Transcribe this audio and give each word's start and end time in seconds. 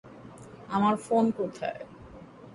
আমার 0.69 0.95
ফোন 0.97 1.25
কোথায়? 1.31 1.81